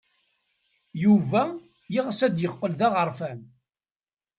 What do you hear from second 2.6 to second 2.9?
d